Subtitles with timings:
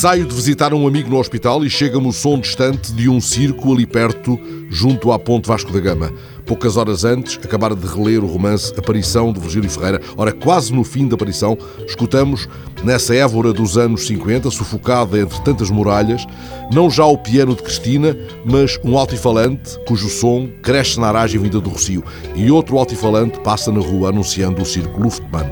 [0.00, 3.70] Saio de visitar um amigo no hospital e chega-me o som distante de um circo
[3.70, 6.10] ali perto, junto à Ponte Vasco da Gama.
[6.46, 10.00] Poucas horas antes, acabara de reler o romance Aparição de Virgílio Ferreira.
[10.16, 11.54] Ora, quase no fim da aparição,
[11.86, 12.48] escutamos,
[12.82, 16.24] nessa évora dos anos 50, sufocada entre tantas muralhas,
[16.72, 21.60] não já o piano de Cristina, mas um altifalante cujo som cresce na aragem vinda
[21.60, 22.02] do Rocio.
[22.34, 25.50] E outro altifalante passa na rua anunciando o circo Luftmann.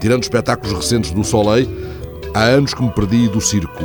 [0.00, 1.68] Tirando espetáculos recentes do Soleil,
[2.38, 3.82] Há anos que me perdi do circo.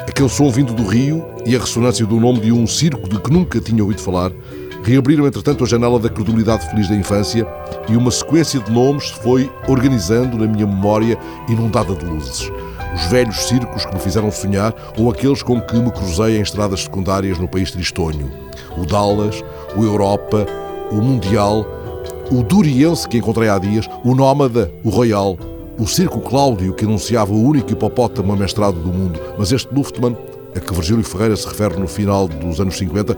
[0.00, 3.30] Aquele som vindo do rio e a ressonância do nome de um circo de que
[3.30, 4.32] nunca tinha ouvido falar
[4.82, 7.46] reabriram, entretanto, a janela da credulidade feliz da infância
[7.88, 11.16] e uma sequência de nomes se foi organizando na minha memória
[11.48, 12.50] inundada de luzes.
[12.96, 16.80] Os velhos circos que me fizeram sonhar ou aqueles com que me cruzei em estradas
[16.80, 18.28] secundárias no país tristonho.
[18.76, 19.40] O Dallas,
[19.76, 20.44] o Europa,
[20.90, 21.64] o Mundial,
[22.28, 25.38] o Duriense que encontrei há dias, o Nómada, o Royal,
[25.78, 30.16] o Circo Cláudio, que anunciava o único hipopótamo amestrado do mundo, mas este Luftmann,
[30.54, 33.16] a que Virgílio Ferreira se refere no final dos anos 50,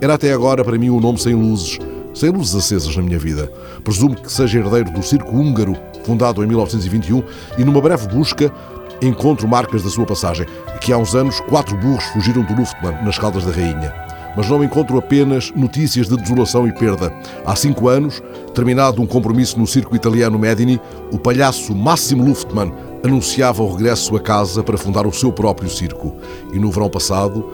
[0.00, 1.78] era até agora para mim um nome sem luzes,
[2.12, 3.50] sem luzes acesas na minha vida.
[3.82, 5.74] Presumo que seja herdeiro do Circo Húngaro,
[6.04, 7.22] fundado em 1921,
[7.56, 8.52] e numa breve busca
[9.00, 10.46] encontro marcas da sua passagem,
[10.82, 14.62] que há uns anos quatro burros fugiram do Luftmann nas Caldas da Rainha mas não
[14.62, 17.12] encontro apenas notícias de desolação e perda.
[17.44, 18.22] Há cinco anos,
[18.54, 20.80] terminado um compromisso no circo italiano Medini,
[21.12, 22.72] o palhaço Massimo Luftmann
[23.04, 26.16] anunciava o regresso a casa para fundar o seu próprio circo.
[26.52, 27.44] E no verão passado,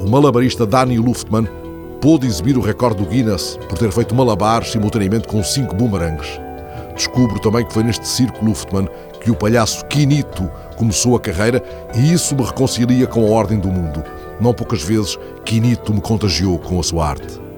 [0.00, 1.48] o malabarista Dani Luftmann
[2.00, 6.40] pôde exibir o recorde do Guinness por ter feito malabares simultaneamente com cinco boomerangs.
[6.94, 8.88] Descubro também que foi neste circo Luftmann
[9.20, 11.62] que o palhaço Quinito começou a carreira
[11.94, 14.02] e isso me reconcilia com a ordem do mundo.
[14.40, 17.48] Não poucas vezes Quinito me contagiou com a sua arte.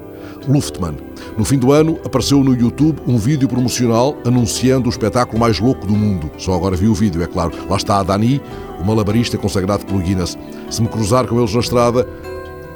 [0.49, 0.97] Luftmann.
[1.37, 5.87] No fim do ano, apareceu no YouTube um vídeo promocional anunciando o espetáculo mais louco
[5.87, 6.31] do mundo.
[6.39, 7.53] Só agora vi o vídeo, é claro.
[7.69, 8.41] Lá está a Dani,
[8.81, 10.39] o malabarista consagrado pelo Guinness.
[10.71, 12.07] Se me cruzar com eles na estrada,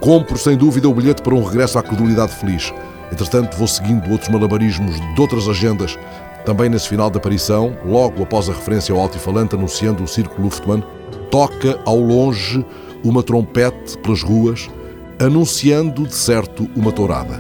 [0.01, 2.73] compro sem dúvida o bilhete para um regresso à credulidade feliz.
[3.11, 5.99] Entretanto, vou seguindo outros malabarismos de outras agendas.
[6.45, 10.85] Também nesse final de aparição, logo após a referência ao altifalante anunciando o Circo Luftmann,
[11.31, 12.65] toca ao longe
[13.05, 14.69] uma trompete pelas ruas,
[15.19, 17.39] anunciando de certo uma tourada.